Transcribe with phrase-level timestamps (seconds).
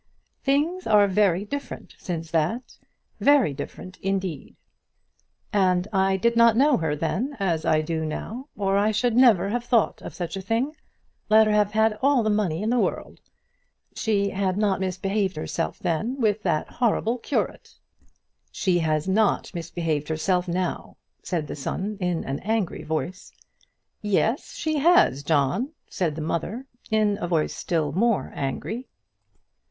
[0.43, 2.75] "Things are very different since that;
[3.19, 4.55] very different indeed.
[5.53, 9.49] And I did not know her then as I do now, or I should never
[9.49, 10.75] have thought of such a thing,
[11.29, 13.19] let her have had all the money in the world.
[13.93, 17.75] She had not misbehaved herself then with that horrible curate."
[18.51, 23.31] "She has not misbehaved herself now," said the son, in an angry voice.
[24.01, 28.87] "Yes, she has, John," said the mother, in a voice still more angry.